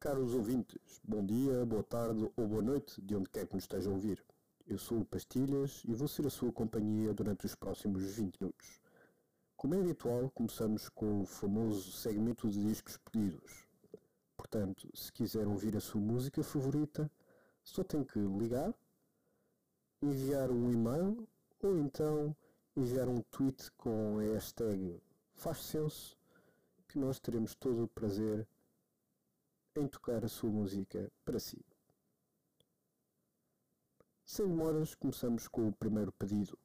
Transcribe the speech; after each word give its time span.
Caros 0.00 0.32
ouvintes, 0.32 0.98
bom 1.04 1.22
dia, 1.22 1.62
boa 1.66 1.82
tarde 1.82 2.26
ou 2.34 2.48
boa 2.48 2.62
noite, 2.62 3.02
de 3.02 3.14
onde 3.14 3.28
quer 3.28 3.46
que 3.46 3.54
nos 3.54 3.64
estejam 3.64 3.92
a 3.92 3.94
ouvir. 3.96 4.24
Eu 4.66 4.78
sou 4.78 5.00
o 5.00 5.04
Pastilhas 5.04 5.82
e 5.86 5.92
vou 5.92 6.08
ser 6.08 6.26
a 6.26 6.30
sua 6.30 6.50
companhia 6.50 7.12
durante 7.12 7.44
os 7.44 7.54
próximos 7.54 8.02
20 8.02 8.40
minutos. 8.40 8.80
Como 9.58 9.74
é 9.74 9.78
habitual, 9.78 10.30
começamos 10.30 10.88
com 10.88 11.20
o 11.20 11.26
famoso 11.26 11.92
segmento 11.92 12.48
de 12.48 12.64
discos 12.64 12.96
pedidos. 12.96 13.66
Portanto, 14.38 14.88
se 14.96 15.12
quiser 15.12 15.46
ouvir 15.46 15.76
a 15.76 15.80
sua 15.80 16.00
música 16.00 16.42
favorita, 16.42 17.10
só 17.62 17.84
tem 17.84 18.02
que 18.02 18.18
ligar, 18.18 18.72
enviar 20.00 20.50
um 20.50 20.72
e-mail 20.72 21.28
ou 21.62 21.78
então 21.78 22.34
enviar 22.74 23.06
um 23.06 23.20
tweet 23.30 23.70
com 23.72 24.18
a 24.18 24.22
hashtag 24.22 24.98
faz 25.34 25.58
senso 25.62 26.16
que 26.88 26.98
nós 26.98 27.20
teremos 27.20 27.54
todo 27.54 27.84
o 27.84 27.88
prazer 27.88 28.48
em 29.76 29.86
tocar 29.86 30.24
a 30.24 30.28
sua 30.28 30.50
música 30.50 31.10
para 31.24 31.38
si. 31.38 31.64
Sem 34.24 34.46
demoras, 34.46 34.94
começamos 34.94 35.48
com 35.48 35.68
o 35.68 35.72
primeiro 35.72 36.12
pedido. 36.12 36.58